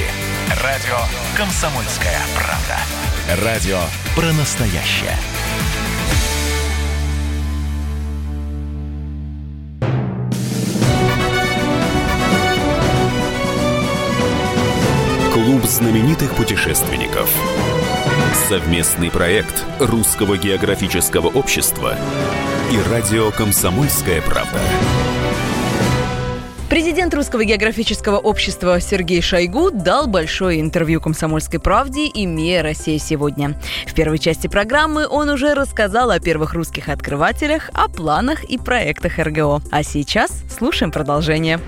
Радио 0.63 0.97
«Комсомольская 1.37 2.19
правда». 2.35 3.45
Радио 3.45 3.79
про 4.15 4.33
настоящее. 4.33 5.15
Клуб 15.31 15.63
знаменитых 15.65 16.33
путешественников. 16.35 17.29
Совместный 18.49 19.11
проект 19.11 19.63
Русского 19.79 20.37
географического 20.37 21.27
общества 21.27 21.95
и 22.73 22.79
радио 22.89 23.29
«Комсомольская 23.29 24.19
правда». 24.21 24.57
Президент 26.69 27.13
Русского 27.13 27.45
географического 27.45 28.17
общества 28.17 28.79
Сергей 28.79 29.21
Шойгу 29.21 29.69
дал 29.69 30.07
большое 30.07 30.59
интервью 30.59 30.99
«Комсомольской 30.99 31.59
правде» 31.59 32.07
и 32.07 32.25
МИА 32.25 32.63
«Россия 32.63 32.97
сегодня». 32.97 33.59
В 33.85 33.93
первой 33.93 34.17
части 34.17 34.47
программы 34.47 35.07
он 35.07 35.29
уже 35.29 35.53
рассказал 35.53 36.09
о 36.09 36.19
первых 36.19 36.55
русских 36.55 36.89
открывателях, 36.89 37.69
о 37.73 37.89
планах 37.89 38.43
и 38.43 38.57
проектах 38.57 39.19
РГО. 39.19 39.61
А 39.69 39.83
сейчас 39.83 40.31
слушаем 40.49 40.91
продолжение. 40.91 41.59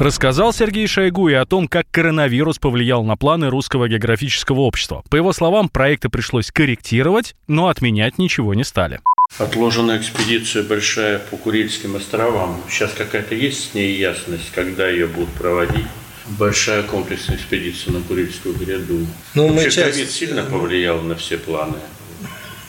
Рассказал 0.00 0.54
Сергей 0.54 0.86
Шойгу 0.86 1.28
и 1.28 1.34
о 1.34 1.44
том, 1.44 1.68
как 1.68 1.84
коронавирус 1.90 2.58
повлиял 2.58 3.04
на 3.04 3.16
планы 3.16 3.50
Русского 3.50 3.86
географического 3.86 4.60
общества. 4.60 5.04
По 5.10 5.16
его 5.16 5.34
словам, 5.34 5.68
проекты 5.68 6.08
пришлось 6.08 6.50
корректировать, 6.50 7.36
но 7.48 7.68
отменять 7.68 8.16
ничего 8.16 8.54
не 8.54 8.64
стали. 8.64 9.00
Отложена 9.36 9.98
экспедиция 9.98 10.62
большая 10.62 11.18
по 11.18 11.36
Курильским 11.36 11.96
островам. 11.96 12.62
Сейчас 12.70 12.92
какая-то 12.96 13.34
есть 13.34 13.72
с 13.72 13.74
ней 13.74 13.94
ясность, 13.98 14.50
когда 14.54 14.88
ее 14.88 15.06
будут 15.06 15.28
проводить? 15.34 15.84
Большая 16.28 16.82
комплексная 16.82 17.36
экспедиция 17.36 17.92
на 17.92 18.00
Курильскую 18.00 18.54
гряду. 18.54 19.06
Ну, 19.34 19.48
Вообще, 19.48 19.64
мы 19.66 19.70
часть... 19.70 19.96
ковид 19.96 20.10
сильно 20.10 20.44
повлиял 20.44 21.02
на 21.02 21.14
все 21.14 21.36
планы 21.36 21.76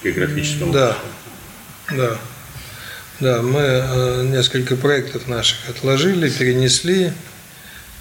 географического 0.04 0.74
Да, 0.74 0.98
да. 1.96 2.18
Да, 3.22 3.44
мы 3.44 3.60
э, 3.60 4.24
несколько 4.32 4.76
проектов 4.76 5.28
наших 5.28 5.70
отложили, 5.70 6.28
перенесли, 6.28 7.14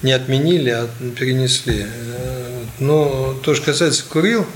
не 0.00 0.12
отменили, 0.12 0.70
а 0.70 0.88
перенесли. 1.14 1.84
Э, 1.86 2.64
но 2.78 3.34
то, 3.42 3.54
что 3.54 3.66
касается 3.66 4.04
Курил, 4.08 4.46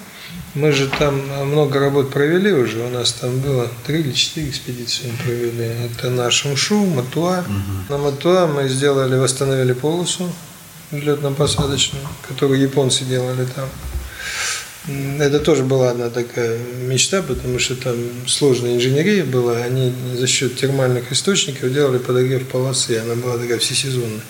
мы 0.54 0.72
же 0.72 0.88
там 0.88 1.20
много 1.46 1.80
работ 1.80 2.10
провели 2.10 2.50
уже. 2.50 2.78
У 2.78 2.88
нас 2.88 3.12
там 3.12 3.40
было 3.40 3.68
три 3.86 4.00
или 4.00 4.12
четыре 4.12 4.48
экспедиции 4.48 5.10
мы 5.10 5.22
провели. 5.22 5.64
Это 5.92 6.08
на 6.08 6.30
Шамшу, 6.30 6.86
Матуа. 6.86 7.40
Угу. 7.40 7.92
На 7.92 7.98
Матуа 7.98 8.46
мы 8.46 8.66
сделали, 8.68 9.16
восстановили 9.16 9.74
полосу 9.74 10.32
летно-посадочную, 10.92 12.06
которую 12.26 12.58
японцы 12.58 13.04
делали 13.04 13.46
там. 13.54 13.68
Это 14.86 15.40
тоже 15.40 15.62
была 15.62 15.90
одна 15.90 16.10
такая 16.10 16.58
мечта, 16.82 17.22
потому 17.22 17.58
что 17.58 17.74
там 17.74 17.96
сложная 18.26 18.74
инженерия 18.74 19.24
была. 19.24 19.56
Они 19.56 19.94
за 20.14 20.26
счет 20.26 20.56
термальных 20.56 21.10
источников 21.10 21.72
делали 21.72 21.96
подогрев 21.96 22.46
полосы, 22.48 22.98
она 22.98 23.14
была 23.14 23.38
такая 23.38 23.58
всесезонная. 23.58 24.20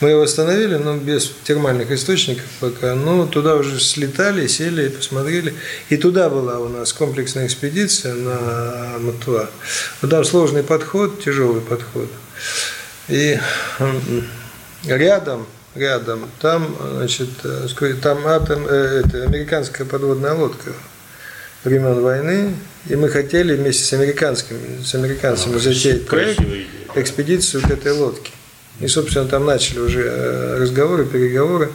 Мы 0.00 0.10
ее 0.10 0.16
восстановили, 0.16 0.74
но 0.74 0.94
без 0.98 1.32
термальных 1.42 1.90
источников 1.90 2.44
пока. 2.60 2.94
Но 2.94 3.26
туда 3.26 3.56
уже 3.56 3.80
слетали, 3.80 4.46
сели, 4.46 4.88
посмотрели. 4.88 5.54
И 5.88 5.96
туда 5.96 6.28
была 6.28 6.58
у 6.58 6.68
нас 6.68 6.92
комплексная 6.92 7.46
экспедиция 7.46 8.12
на 8.12 8.98
Матуа. 8.98 9.48
Вот 10.02 10.10
там 10.10 10.22
сложный 10.22 10.64
подход, 10.64 11.24
тяжелый 11.24 11.62
подход. 11.62 12.10
И 13.08 13.40
рядом 14.84 15.46
рядом, 15.74 16.28
там, 16.40 16.76
значит, 16.96 17.30
э, 17.44 17.94
там 18.02 18.26
атом, 18.26 18.66
э, 18.68 19.02
это, 19.04 19.24
американская 19.24 19.86
подводная 19.86 20.34
лодка 20.34 20.72
времен 21.64 22.00
войны, 22.00 22.54
и 22.88 22.96
мы 22.96 23.08
хотели 23.08 23.54
вместе 23.54 23.84
с 23.84 23.92
американскими, 23.92 24.82
с 24.82 24.94
американцами 24.94 25.54
ну, 25.54 25.58
затеять 25.58 26.06
проект, 26.06 26.40
экспедицию 26.94 27.62
к 27.62 27.70
этой 27.70 27.92
лодке. 27.92 28.32
И, 28.80 28.86
собственно, 28.86 29.26
там 29.26 29.44
начали 29.44 29.80
уже 29.80 30.02
э, 30.02 30.58
разговоры, 30.60 31.04
переговоры 31.04 31.70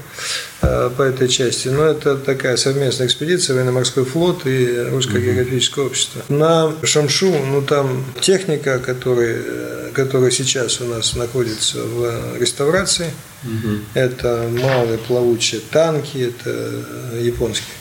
по 0.61 1.01
этой 1.01 1.27
части. 1.27 1.67
Но 1.67 1.83
это 1.83 2.15
такая 2.15 2.55
совместная 2.55 3.07
экспедиция, 3.07 3.55
военно-морской 3.55 4.05
флот 4.05 4.45
и 4.45 4.87
Русское 4.91 5.19
географическое 5.19 5.85
общество. 5.85 6.21
На 6.29 6.71
Шамшу, 6.83 7.33
ну 7.33 7.61
там 7.61 8.05
техника, 8.21 8.79
которая, 8.79 9.91
которая 9.93 10.31
сейчас 10.31 10.79
у 10.79 10.85
нас 10.85 11.15
находится 11.15 11.79
в 11.79 12.37
реставрации– 12.39 13.07
Угу. 13.43 13.77
Это 13.93 14.49
малые 14.51 14.97
плавучие 14.97 15.61
танки, 15.71 16.17
это 16.17 17.19
японские. 17.19 17.75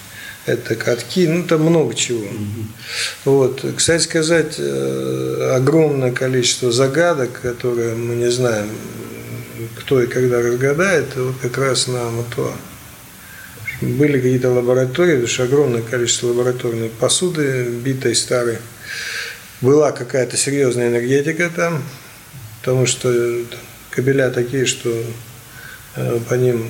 Это 0.45 0.75
катки, 0.75 1.29
ну 1.29 1.45
там 1.45 1.62
много 1.62 1.95
чего. 1.95 2.25
Угу. 2.25 2.67
Вот. 3.26 3.64
Кстати 3.76 4.02
сказать, 4.02 4.57
э, 4.59 5.52
огромное 5.55 6.11
количество 6.11 6.73
загадок, 6.73 7.41
которые 7.41 7.95
мы 7.95 8.17
не 8.17 8.31
знаем, 8.31 8.69
кто 9.83 10.01
и 10.01 10.07
когда 10.07 10.41
разгадает, 10.41 11.17
вот 11.17 11.35
как 11.43 11.59
раз 11.59 11.89
на 11.89 12.09
Матуа. 12.11 12.53
Были 13.81 14.19
какие-то 14.19 14.51
лаборатории, 14.51 15.15
потому 15.15 15.29
что 15.29 15.43
огромное 15.43 15.83
количество 15.83 16.29
лабораторной 16.29 16.89
посуды, 16.89 17.65
битой 17.65 18.15
старой. 18.15 18.59
была 19.61 19.91
какая-то 19.91 20.37
серьезная 20.37 20.89
энергетика 20.89 21.51
там, 21.55 21.83
потому 22.61 22.87
что 22.87 23.12
кабеля 23.91 24.31
такие, 24.31 24.67
что 24.67 24.89
э, 25.97 26.19
по 26.29 26.35
ним, 26.35 26.65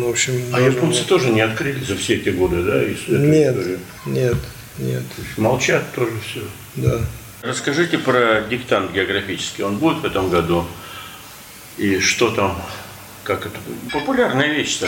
ну, 0.00 0.06
в 0.06 0.10
общем... 0.10 0.32
А 0.54 0.60
японцы 0.60 1.04
тоже 1.04 1.28
не 1.30 1.42
открыли 1.42 1.84
за 1.84 1.94
все 1.94 2.14
эти 2.14 2.30
годы, 2.30 2.62
да? 2.62 2.82
Нет, 2.82 3.50
историю? 3.50 3.78
нет, 4.06 4.36
нет. 4.78 5.02
молчат 5.36 5.84
тоже 5.94 6.12
все. 6.26 6.40
Да. 6.76 7.00
Расскажите 7.42 7.98
про 7.98 8.42
диктант 8.48 8.92
географический. 8.92 9.62
Он 9.62 9.76
будет 9.76 9.98
в 9.98 10.04
этом 10.06 10.30
году? 10.30 10.64
И 11.80 11.98
что 11.98 12.30
там 12.30 12.62
как 13.24 13.46
это 13.46 13.56
популярная 13.92 14.48
вещь 14.48 14.80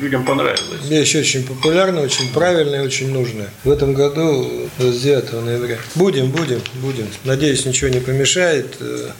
людям 0.00 0.24
понравилась. 0.24 0.84
Вещь 0.84 1.14
очень 1.14 1.46
популярная, 1.46 2.02
очень 2.02 2.30
правильная, 2.32 2.82
очень 2.82 3.12
нужная. 3.12 3.48
В 3.62 3.70
этом 3.70 3.94
году, 3.94 4.68
29 4.78 5.32
ноября. 5.44 5.78
Будем, 5.94 6.30
будем, 6.30 6.60
будем. 6.74 7.06
Надеюсь, 7.24 7.64
ничего 7.64 7.90
не 7.90 8.00
помешает, 8.00 8.76
э, 8.80 9.10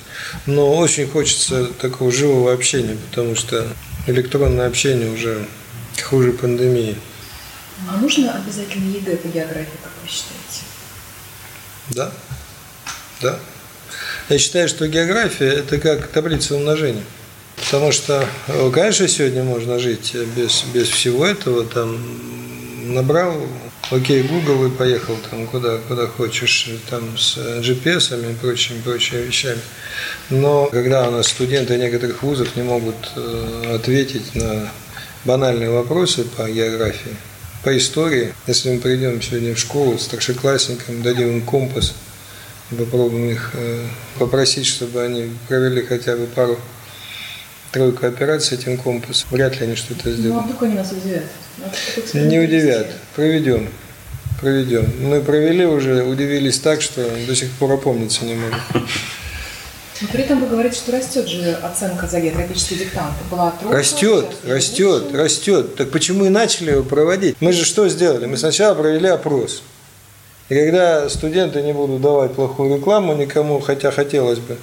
но 0.47 0.75
очень 0.77 1.09
хочется 1.09 1.67
такого 1.81 2.11
живого 2.11 2.53
общения, 2.53 2.97
потому 3.11 3.37
что 3.37 3.67
электронное 4.07 4.67
общение 4.67 5.11
уже 5.11 5.47
хуже 6.03 6.33
пандемии. 6.33 6.97
А 7.89 7.99
нужно 7.99 8.35
обязательно 8.35 8.91
ЕГЭ 8.91 9.17
по 9.17 9.29
географии, 9.29 9.79
как 9.83 9.93
вы 10.03 10.09
считаете? 10.09 10.63
Да, 11.91 12.13
да. 13.21 13.39
Я 14.31 14.39
считаю, 14.39 14.69
что 14.69 14.89
география– 14.89 15.49
это 15.59 15.79
как 15.79 16.07
таблица 16.09 16.55
умножения. 16.57 17.05
Потому 17.57 17.93
что, 17.93 18.27
э, 18.49 18.71
конечно, 18.73 19.07
сегодня 19.07 19.43
можно 19.43 19.79
жить 19.79 20.15
без, 20.37 20.65
без 20.73 20.89
всего 20.89 21.27
этого, 21.27 21.65
там, 21.65 21.99
набрал, 22.95 23.35
окей, 23.91 24.23
Google 24.23 24.67
и 24.67 24.71
поехал 24.71 25.17
там 25.31 25.47
куда, 25.47 25.79
куда 25.89 26.07
хочешь, 26.07 26.71
там 26.89 27.19
с 27.19 27.37
GPS 27.37 28.33
и 28.33 28.35
прочими, 28.35 28.81
прочими 28.81 29.23
вещами. 29.23 29.61
Но 30.31 30.67
когда 30.67 31.09
у 31.09 31.11
нас 31.11 31.29
студенты 31.29 31.77
некоторых 31.77 32.23
вузов 32.23 32.57
не 32.57 32.63
могут 32.63 32.97
э, 33.17 33.75
ответить 33.75 34.35
на 34.35 34.71
банальные 35.25 35.71
вопросы 35.71 36.25
по 36.25 36.49
географии, 36.49 37.17
по 37.63 37.77
истории, 37.77 38.35
если 38.47 38.73
мы 38.73 38.81
придем 38.81 39.21
сегодня 39.23 39.55
в 39.55 39.59
школу 39.59 39.99
старшеклассникам, 39.99 41.03
дадим 41.03 41.29
им 41.29 41.43
компас, 41.43 41.95
попробуем 42.75 43.31
их 43.31 43.51
э, 43.55 43.87
попросить, 44.19 44.67
чтобы 44.67 45.03
они 45.03 45.31
провели 45.49 45.83
хотя 45.83 46.17
бы 46.17 46.27
пару 46.27 46.59
тройку 47.73 48.07
операций 48.07 48.57
этим 48.57 48.79
компасом, 48.79 49.29
вряд 49.31 49.59
ли 49.59 49.67
они 49.67 49.75
что-то 49.75 50.13
сделают. 50.13 50.35
Ну, 50.35 50.41
а 50.41 50.43
вдруг 50.43 50.63
они 50.63 50.75
нас 50.75 50.93
удивят? 50.93 51.25
Не 52.15 52.39
удивят. 52.39 52.87
Проведем. 53.17 53.69
Проведем. 54.41 54.93
Мы 55.01 55.21
провели 55.21 55.67
уже, 55.67 56.05
удивились 56.05 56.59
так, 56.59 56.83
что 56.83 57.09
до 57.27 57.35
сих 57.35 57.51
пор 57.53 57.73
опомниться 57.73 58.25
не 58.25 58.35
могут. 58.35 58.61
Но 60.01 60.09
при 60.09 60.23
этом 60.23 60.41
вы 60.41 60.49
говорите, 60.49 60.77
что 60.77 60.93
растет 60.93 61.29
же 61.29 61.53
оценка 61.53 62.07
за 62.07 62.21
географический 62.21 62.77
диктант. 62.79 63.15
Была 63.31 63.53
тройка, 63.53 63.79
растет, 63.79 64.27
растет, 64.45 65.15
растет. 65.15 65.77
Так 65.77 65.91
почему 65.91 66.25
и 66.25 66.31
начали 66.31 66.73
его 66.73 66.83
проводить? 66.83 67.37
Мы 67.41 67.53
же 67.53 67.65
что 67.65 67.89
сделали? 67.89 68.27
Мы 68.27 68.37
сначала 68.37 68.75
провели 68.75 69.09
опрос. 69.09 69.63
И 70.49 70.55
когда 70.55 71.09
студенты 71.09 71.63
не 71.63 71.73
будут 71.73 72.01
давать 72.01 72.35
плохую 72.35 72.77
рекламу 72.77 73.15
никому, 73.15 73.61
хотя 73.61 73.91
хотелось 73.91 74.39
бы, 74.39 74.57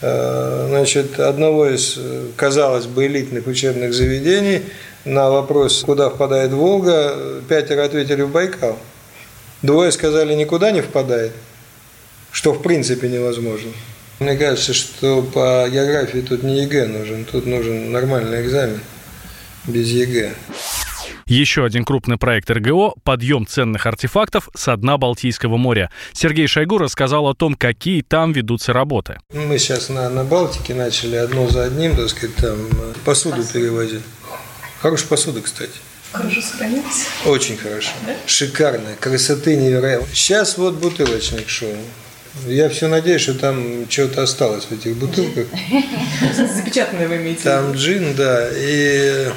Э, 0.00 0.66
значит, 0.68 1.18
одного 1.18 1.68
из, 1.68 1.98
казалось 2.36 2.86
бы, 2.86 3.06
элитных 3.06 3.46
учебных 3.46 3.92
заведений 3.92 4.62
на 5.04 5.30
вопрос, 5.30 5.82
куда 5.82 6.08
впадает 6.08 6.52
Волга, 6.52 7.16
пятеро 7.48 7.84
ответили 7.84 8.22
в 8.22 8.30
Байкал. 8.30 8.78
Двое 9.62 9.90
сказали, 9.90 10.34
никуда 10.34 10.70
не 10.70 10.82
впадает, 10.82 11.32
что 12.30 12.52
в 12.52 12.62
принципе 12.62 13.08
невозможно. 13.08 13.72
Мне 14.20 14.36
кажется, 14.36 14.72
что 14.72 15.22
по 15.22 15.68
географии 15.68 16.20
тут 16.20 16.44
не 16.44 16.62
ЕГЭ 16.62 16.86
нужен, 16.86 17.24
тут 17.24 17.46
нужен 17.46 17.90
нормальный 17.90 18.42
экзамен 18.42 18.80
без 19.66 19.88
ЕГЭ. 19.88 20.32
Еще 21.28 21.66
один 21.66 21.84
крупный 21.84 22.16
проект 22.16 22.50
РГО– 22.50 22.94
подъем 23.04 23.46
ценных 23.46 23.84
артефактов 23.84 24.48
со 24.56 24.74
дна 24.78 24.96
Балтийского 24.96 25.58
моря. 25.58 25.90
Сергей 26.14 26.46
Шойгу 26.46 26.78
рассказал 26.78 27.26
о 27.26 27.34
том, 27.34 27.54
какие 27.54 28.00
там 28.00 28.32
ведутся 28.32 28.72
работы. 28.72 29.20
Мы 29.34 29.58
сейчас 29.58 29.90
на, 29.90 30.08
на 30.08 30.24
Балтике 30.24 30.74
начали 30.74 31.16
одно 31.16 31.46
за 31.50 31.64
одним, 31.64 31.96
так 31.96 32.08
сказать, 32.08 32.34
там 32.36 32.56
посуду 33.04 33.44
перевозить. 33.44 34.00
Хорошая 34.80 35.08
посуда, 35.08 35.42
кстати. 35.42 35.72
Хорошо 36.12 36.40
сохранилась? 36.40 37.06
Очень 37.26 37.58
хорошо. 37.58 37.90
Да? 38.06 38.14
Шикарная, 38.24 38.96
красоты 38.96 39.56
невероятно. 39.56 40.08
Сейчас 40.14 40.56
вот 40.56 40.76
бутылочник 40.76 41.50
шел. 41.50 41.76
Я 42.46 42.70
все 42.70 42.88
надеюсь, 42.88 43.20
что 43.20 43.34
там 43.34 43.84
что-то 43.90 44.22
осталось 44.22 44.64
в 44.64 44.72
этих 44.72 44.96
бутылках. 44.96 45.48
Запечатанное 46.54 47.06
вы 47.06 47.16
имеете 47.16 47.42
Там 47.42 47.72
джин, 47.72 48.14
да. 48.14 48.48
И 48.54 49.28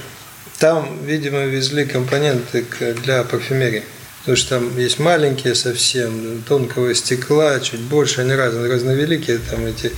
там, 0.62 1.00
видимо, 1.04 1.45
везли 1.45 1.86
компоненты 1.86 2.63
для 3.04 3.24
парфюмерии. 3.24 3.84
Потому 4.19 4.38
что 4.38 4.60
там 4.60 4.78
есть 4.78 5.00
маленькие 5.00 5.56
совсем, 5.56 6.43
тонкого 6.47 6.93
стекла, 6.93 7.60
чуть 7.60 7.80
больше, 7.80 8.21
они 8.21 8.34
разные, 8.34 8.71
разновеликие, 8.71 9.39
там 9.39 9.65
эти, 9.65 9.91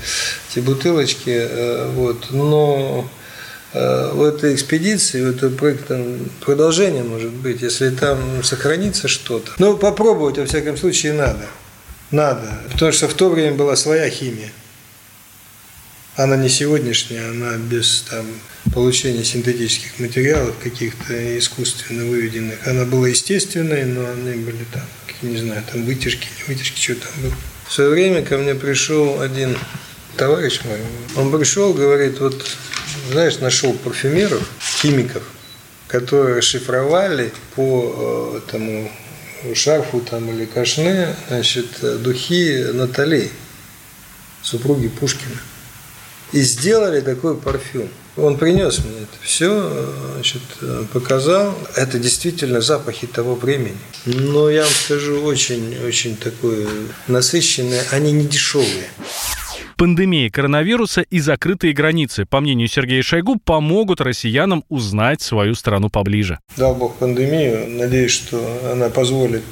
эти 0.50 0.62
бутылочки. 0.62 1.30
Э, 1.50 1.90
вот. 1.90 2.32
Но 2.32 3.10
э, 3.74 4.12
в 4.14 4.24
этой 4.24 4.56
экспедиции, 4.56 5.26
в 5.26 5.32
этом 5.32 5.54
проекте 5.58 6.20
продолжение 6.40 7.04
может 7.04 7.32
быть, 7.32 7.62
если 7.62 7.90
там 7.90 8.42
сохранится 8.42 9.10
что-то. 9.10 9.52
Но 9.58 9.76
попробовать, 9.76 10.38
во 10.38 10.46
всяком 10.46 10.78
случае, 10.78 11.12
надо. 11.12 11.46
Надо. 12.10 12.48
Потому 12.72 12.94
что 12.94 13.10
в 13.10 13.14
то 13.16 13.30
время 13.30 13.58
была 13.58 13.76
своя 13.76 14.10
химия. 14.10 14.54
Она 16.16 16.38
не 16.38 16.48
сегодняшняя, 16.48 17.28
она 17.32 17.58
без 17.58 18.06
там, 18.10 18.26
получения 18.72 19.24
синтетических 19.24 20.00
материалов, 20.00 20.56
каких-то 20.62 21.38
искусственно 21.38 22.06
выведенных. 22.06 22.66
Она 22.68 22.86
была 22.86 23.10
естественной, 23.10 23.86
но 23.86 24.10
они 24.10 24.36
были 24.44 24.66
там, 24.72 24.84
не 25.22 25.38
знаю, 25.38 25.64
там 25.72 25.84
вытяжки, 25.86 26.28
не 26.38 26.54
вытяжки, 26.54 26.80
что 26.80 26.96
там 26.96 27.12
было. 27.22 27.34
В 27.68 27.74
свое 27.74 27.90
время 27.90 28.24
ко 28.24 28.38
мне 28.38 28.56
пришел 28.56 29.22
один 29.22 29.58
товарищ 30.18 30.62
мой. 30.64 30.80
Он 31.16 31.38
пришел, 31.38 31.74
говорит, 31.74 32.20
вот, 32.20 32.46
знаешь, 33.12 33.40
нашел 33.40 33.74
парфюмеров, 33.74 34.48
химиков, 34.82 35.24
которые 35.88 36.42
шифровали 36.42 37.32
по 37.56 38.42
э, 38.46 38.52
тому 38.52 38.92
шарфу 39.54 40.00
там 40.02 40.30
или 40.30 40.46
кашне, 40.46 41.16
значит, 41.28 41.68
духи 42.02 42.66
Натали, 42.74 43.30
супруги 44.42 44.88
Пушкина. 44.88 45.38
И 46.32 46.42
сделали 46.42 47.02
такой 47.02 47.38
парфюм. 47.38 47.90
Он 48.16 48.38
принес 48.38 48.80
мне 48.80 49.00
это 49.00 49.18
все, 49.22 49.88
значит, 50.14 50.42
показал. 50.92 51.58
Это 51.76 51.98
действительно 51.98 52.62
запахи 52.62 53.08
того 53.08 53.34
времени. 53.34 53.78
Но 54.06 54.50
я 54.50 54.64
вам 54.64 54.72
скажу, 54.72 55.24
очень-очень 55.24 56.18
такое 56.18 56.68
насыщенное. 57.08 57.84
Они 57.92 58.12
не 58.12 58.26
дешевые. 58.26 58.90
Пандемия 59.84 60.30
коронавируса 60.30 61.02
и 61.02 61.20
закрытые 61.20 61.74
границы, 61.74 62.24
по 62.24 62.40
мнению 62.40 62.70
Сергея 62.70 63.04
Шойгу, 63.04 63.36
помогут 63.36 64.00
россиянам 64.00 64.64
узнать 64.70 65.22
свою 65.22 65.56
страну 65.56 65.90
поближе. 65.90 66.40
Дал 66.56 66.74
Бог 66.74 66.96
пандемию. 66.96 67.70
Надеюсь, 67.70 68.12
что 68.12 68.72
она 68.72 68.88
позволит 68.88 69.44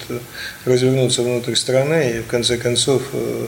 развернуться 0.63 1.23
внутрь 1.23 1.55
страны, 1.55 2.13
и 2.15 2.19
в 2.21 2.27
конце 2.27 2.57
концов 2.57 3.01
э, 3.11 3.47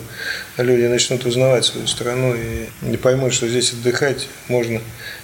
люди 0.57 0.83
начнут 0.87 1.25
узнавать 1.25 1.63
свою 1.63 1.87
страну 1.87 2.35
и 2.35 2.97
поймут, 2.97 3.33
что 3.33 3.47
здесь 3.47 3.71
отдыхать 3.71 4.27
можно 4.49 4.81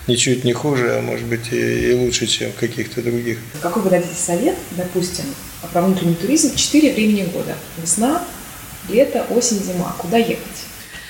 ничуть 0.08 0.46
не 0.46 0.54
хуже, 0.54 0.98
а 0.98 1.02
может 1.02 1.26
быть 1.26 1.52
и, 1.52 1.94
лучше, 1.94 2.26
чем 2.28 2.54
в 2.54 2.56
каких-то 2.56 3.02
других. 3.02 3.38
Какой 3.62 3.84
вы 3.84 3.90
дадите 3.90 4.16
совет, 4.16 4.56
допустим, 4.78 5.26
про 5.74 5.82
внутренний 5.82 6.16
туризм? 6.16 6.56
Четыре 6.56 6.94
времени 6.94 7.30
года. 7.34 7.58
Весна, 7.82 8.24
лето, 8.88 9.26
осень, 9.30 9.62
зима. 9.62 9.94
Куда 9.98 10.16
ехать? 10.18 10.69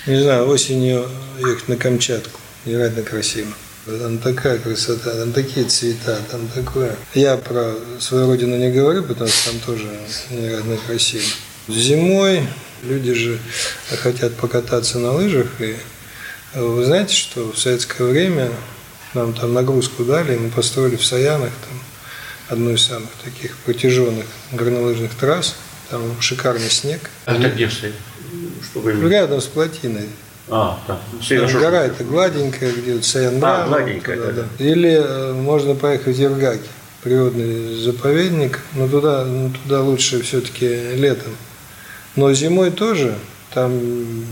Не 0.09 0.23
знаю, 0.23 0.47
осенью 0.47 1.07
ехать 1.37 1.67
на 1.67 1.77
Камчатку. 1.77 2.39
Невероятно 2.65 3.03
красиво. 3.03 3.53
Там 3.85 4.17
такая 4.17 4.57
красота, 4.57 5.11
там 5.11 5.31
такие 5.33 5.67
цвета, 5.67 6.17
там 6.31 6.47
такое. 6.47 6.95
Я 7.13 7.37
про 7.37 7.75
свою 7.99 8.25
родину 8.25 8.57
не 8.57 8.71
говорю, 8.71 9.03
потому 9.03 9.29
что 9.29 9.51
там 9.51 9.59
тоже 9.59 9.87
невероятно 10.31 10.77
красиво. 10.87 11.23
Зимой 11.67 12.41
люди 12.81 13.13
же 13.13 13.37
хотят 14.01 14.33
покататься 14.33 14.97
на 14.97 15.11
лыжах. 15.11 15.47
И 15.59 15.75
вы 16.55 16.85
знаете, 16.85 17.13
что 17.13 17.51
в 17.51 17.59
советское 17.59 18.05
время 18.05 18.49
нам 19.13 19.35
там 19.35 19.53
нагрузку 19.53 20.03
дали, 20.05 20.33
и 20.33 20.39
мы 20.39 20.49
построили 20.49 20.95
в 20.95 21.05
Саянах 21.05 21.51
там, 21.69 21.79
одну 22.57 22.71
из 22.71 22.81
самых 22.81 23.11
таких 23.23 23.55
протяженных 23.57 24.25
горнолыжных 24.53 25.13
трасс. 25.13 25.53
Там 25.91 26.19
шикарный 26.19 26.71
снег. 26.71 27.11
А 27.25 27.35
это 27.35 27.49
где 27.49 27.69
стоит? 27.69 27.93
Чтобы... 28.63 28.91
Рядом 29.09 29.41
с 29.41 29.45
плотиной. 29.45 30.09
А, 30.49 30.79
да. 30.87 30.99
Там 31.29 31.61
гора 31.61 31.85
это 31.85 32.03
гладенькая, 32.03 32.71
где 32.71 32.95
вот 32.95 33.05
Саян 33.05 33.39
А, 33.43 33.67
гладенькая, 33.67 34.17
туда, 34.17 34.31
да. 34.31 34.41
да. 34.57 34.65
Или 34.65 34.91
э, 34.91 35.33
можно 35.33 35.75
поехать 35.75 36.15
в 36.15 36.19
Ергаки, 36.19 36.67
природный 37.03 37.75
заповедник, 37.75 38.59
но 38.73 38.87
туда, 38.87 39.25
но 39.25 39.51
туда 39.51 39.81
лучше 39.83 40.21
все-таки 40.21 40.95
летом. 40.95 41.35
Но 42.15 42.33
зимой 42.33 42.71
тоже 42.71 43.15
Там 43.53 44.25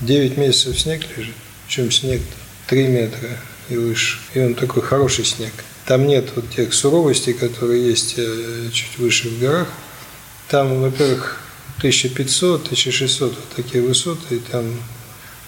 9 0.00 0.36
месяцев 0.36 0.78
снег 0.78 1.02
лежит, 1.16 1.34
причем 1.66 1.90
снег 1.90 2.20
3 2.66 2.88
метра 2.88 3.28
и 3.68 3.76
выше. 3.76 4.18
И 4.34 4.40
он 4.40 4.54
такой 4.54 4.82
хороший 4.82 5.24
снег. 5.24 5.52
Там 5.86 6.06
нет 6.06 6.30
вот 6.34 6.50
тех 6.50 6.72
суровостей, 6.72 7.34
которые 7.34 7.86
есть 7.86 8.14
э, 8.16 8.68
чуть 8.72 8.98
выше 8.98 9.28
в 9.28 9.40
горах. 9.40 9.68
Там, 10.48 10.80
во-первых, 10.80 11.40
1500, 11.78 12.66
1600 12.66 13.34
вот 13.34 13.44
такие 13.56 13.82
высоты, 13.82 14.36
и 14.36 14.38
там 14.38 14.64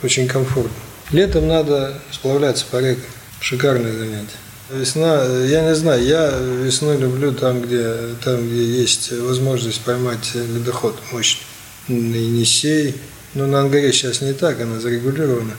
очень 0.03 0.27
комфортно. 0.29 0.73
Летом 1.13 1.47
надо 1.47 2.01
сплавляться 2.11 2.65
по 2.71 2.81
рекам. 2.81 3.05
Шикарное 3.41 3.93
занятие. 3.93 4.37
Весна, 4.71 5.25
я 5.45 5.63
не 5.63 5.75
знаю, 5.77 6.03
я 6.05 6.31
весной 6.31 6.99
люблю 6.99 7.33
там, 7.33 7.63
где, 7.63 7.95
там, 8.25 8.49
где 8.49 8.65
есть 8.65 9.13
возможность 9.13 9.81
поймать 9.83 10.35
ледоход 10.35 10.99
мощный. 11.13 11.45
И 11.89 11.93
Енисей. 11.93 12.97
Но 13.35 13.47
на 13.47 13.61
Ангаре 13.61 13.93
сейчас 13.93 14.23
не 14.23 14.33
так, 14.33 14.61
она 14.61 14.81
зарегулирована. 14.81 15.55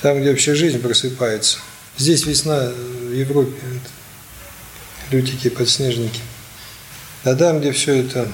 Там, 0.00 0.20
где 0.20 0.30
вообще 0.30 0.54
жизнь 0.54 0.80
просыпается. 0.80 1.58
Здесь 1.98 2.24
весна 2.24 2.70
в 2.70 3.12
Европе. 3.12 3.56
Лютики, 5.10 5.48
подснежники. 5.50 6.20
А 7.24 7.34
там, 7.34 7.60
где 7.60 7.72
все 7.72 7.96
это 7.96 8.28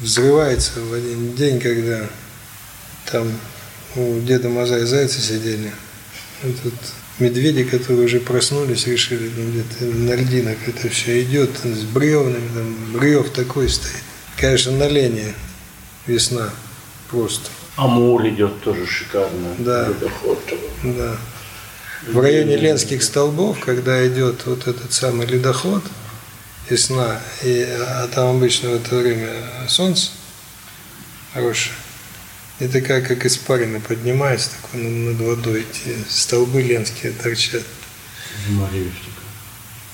взрывается 0.00 0.80
в 0.80 0.92
один 0.92 1.34
день, 1.34 1.60
когда 1.60 2.06
там 3.10 3.30
у 3.96 4.20
Деда 4.20 4.48
Маза 4.48 4.78
и 4.78 4.84
Зайца 4.84 5.20
сидели, 5.20 5.72
и 6.42 6.52
тут 6.62 6.74
медведи, 7.18 7.64
которые 7.64 8.06
уже 8.06 8.20
проснулись, 8.20 8.86
решили, 8.86 9.30
ну, 9.36 9.50
где-то 9.50 9.84
на 9.84 10.14
льдинах 10.14 10.56
это 10.66 10.88
все 10.88 11.22
идет, 11.22 11.50
с 11.62 11.84
бревнами, 11.84 12.48
там 12.54 12.92
брев 12.92 13.30
такой 13.30 13.68
стоит. 13.68 14.02
Конечно, 14.36 14.72
на 14.72 14.88
лени 14.88 15.32
весна 16.06 16.50
просто. 17.10 17.48
Амур 17.76 18.26
идет 18.28 18.60
тоже 18.62 18.86
шикарно. 18.86 19.54
Да. 19.58 19.88
Ледоход. 19.88 20.40
Да. 20.82 21.16
В 22.06 22.18
районе 22.20 22.56
Ленских 22.56 23.02
столбов, 23.02 23.60
когда 23.60 24.06
идет 24.06 24.46
вот 24.46 24.66
этот 24.66 24.92
самый 24.92 25.26
ледоход, 25.26 25.82
весна, 26.68 27.20
и, 27.42 27.62
а 27.62 28.08
там 28.08 28.36
обычно 28.36 28.70
в 28.70 28.74
это 28.74 28.96
время 28.96 29.30
солнце 29.68 30.10
хорошее, 31.32 31.74
и 32.60 32.68
такая, 32.68 33.02
как 33.02 33.26
испарина 33.26 33.80
поднимается, 33.80 34.50
такой 34.50 34.80
над 34.80 35.20
водой, 35.20 35.66
эти 35.70 35.96
столбы 36.08 36.62
ленские 36.62 37.12
торчат. 37.12 37.64
В 38.46 38.52
Марьеве 38.52 38.92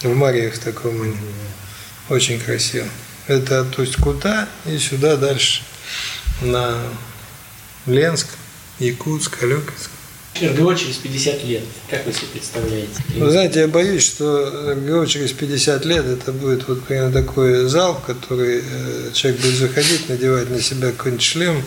В 0.02 0.14
Марьев 0.14 0.58
таком 0.58 1.00
они. 1.02 1.16
Очень 2.08 2.40
красиво. 2.40 2.88
Это 3.26 3.64
то 3.64 3.82
есть 3.82 3.96
куда 3.96 4.48
и 4.66 4.78
сюда 4.78 5.16
дальше 5.16 5.62
на 6.40 6.76
Ленск, 7.86 8.28
Якутск, 8.78 9.42
Алековск. 9.42 9.90
РГО 10.38 10.74
через 10.74 10.96
50 10.96 11.44
лет. 11.44 11.62
Как 11.90 12.06
вы 12.06 12.12
себе 12.12 12.28
представляете? 12.32 12.90
Вы 13.16 13.30
знаете, 13.30 13.60
я 13.60 13.68
боюсь, 13.68 14.02
что 14.04 14.72
РГО 14.72 15.06
через 15.06 15.32
50 15.32 15.84
лет 15.84 16.06
это 16.06 16.32
будет 16.32 16.66
вот 16.68 16.84
примерно 16.84 17.12
такой 17.12 17.68
зал, 17.68 17.94
в 17.94 18.06
который 18.06 18.62
э, 18.62 19.10
человек 19.12 19.40
будет 19.40 19.56
заходить, 19.56 20.08
надевать 20.08 20.48
на 20.50 20.60
себя 20.60 20.92
какой-нибудь 20.92 21.24
шлем 21.24 21.62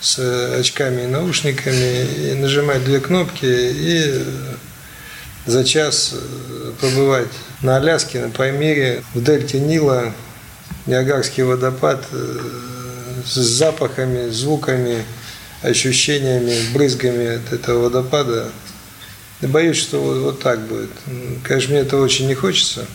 с 0.00 0.18
э, 0.18 0.58
очками 0.58 1.02
и 1.02 1.06
наушниками, 1.06 2.06
и 2.30 2.34
нажимать 2.34 2.84
две 2.84 3.00
кнопки, 3.00 3.46
и 3.46 4.24
за 5.44 5.62
час 5.62 6.14
э, 6.14 6.72
побывать 6.80 7.28
на 7.62 7.76
Аляске, 7.76 8.20
на 8.20 8.30
Паймире, 8.30 9.04
в 9.14 9.22
дельте 9.22 9.60
Нила, 9.60 10.12
Ниагарский 10.86 11.44
водопад 11.44 12.04
с 13.24 13.34
запахами, 13.34 14.30
звуками, 14.30 15.04
ощущениями, 15.62 16.54
брызгами 16.72 17.36
от 17.36 17.52
этого 17.52 17.84
водопада. 17.84 18.50
Я 19.40 19.48
боюсь, 19.48 19.76
что 19.76 20.00
вот, 20.00 20.18
вот 20.18 20.42
так 20.42 20.60
будет. 20.60 20.90
Конечно, 21.42 21.72
мне 21.72 21.80
этого 21.80 22.02
очень 22.04 22.26
не 22.26 22.34
хочется, 22.34 22.86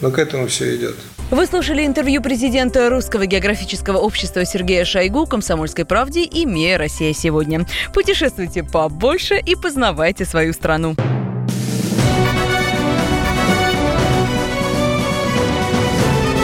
но 0.00 0.10
к 0.10 0.18
этому 0.18 0.46
все 0.46 0.76
идет. 0.76 0.96
Вы 1.30 1.46
слушали 1.46 1.84
интервью 1.84 2.22
президента 2.22 2.88
Русского 2.88 3.26
географического 3.26 3.98
общества 3.98 4.46
Сергея 4.46 4.86
Шойгу 4.86 5.26
«Комсомольской 5.26 5.84
правде» 5.84 6.22
и 6.22 6.46
«МИА 6.46 6.78
Россия 6.78 7.12
сегодня». 7.12 7.66
Путешествуйте 7.92 8.62
побольше 8.62 9.38
и 9.38 9.54
познавайте 9.54 10.24
свою 10.24 10.54
страну. 10.54 10.96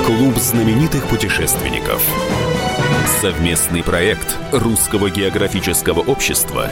Клуб 0.04 0.36
знаменитых 0.36 1.06
путешественников. 1.06 2.02
Совместный 3.06 3.82
проект 3.82 4.36
Русского 4.50 5.10
географического 5.10 6.00
общества 6.00 6.70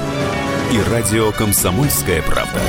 и 0.73 0.90
радио 0.90 1.31
«Комсомольская 1.33 2.23
правда». 2.23 2.61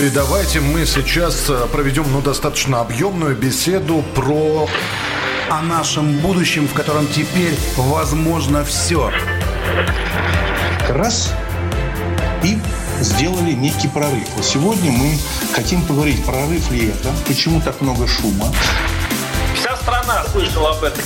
И 0.00 0.08
давайте 0.10 0.60
мы 0.60 0.86
сейчас 0.86 1.50
э, 1.50 1.66
проведем 1.72 2.04
ну, 2.12 2.22
достаточно 2.22 2.80
объемную 2.80 3.36
беседу 3.36 4.02
про... 4.14 4.68
о 5.50 5.62
нашем 5.62 6.18
будущем, 6.20 6.66
в 6.66 6.72
котором 6.72 7.06
теперь 7.08 7.54
возможно 7.76 8.64
все. 8.64 9.12
Раз 10.88 11.34
и 12.42 12.58
сделали 13.00 13.52
некий 13.52 13.88
прорыв. 13.88 14.28
Вот 14.36 14.44
сегодня 14.44 14.92
мы 14.92 15.18
хотим 15.52 15.82
поговорить, 15.82 16.24
прорыв 16.24 16.70
ли 16.70 16.88
это, 16.88 17.10
почему 17.26 17.60
так 17.60 17.80
много 17.80 18.06
шума. 18.06 18.52
Вся 19.58 19.76
страна 19.76 20.24
слышала 20.30 20.70
об 20.70 20.84
этом. 20.84 21.04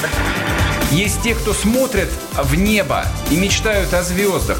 Есть 0.91 1.23
те, 1.23 1.35
кто 1.35 1.55
смотрят 1.55 2.11
в 2.35 2.55
небо 2.55 3.05
и 3.31 3.37
мечтают 3.37 3.95
о 3.95 4.03
звездах. 4.03 4.59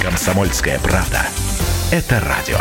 Комсомольская 0.00 0.78
правда. 0.78 1.26
Это 1.90 2.20
радио. 2.20 2.60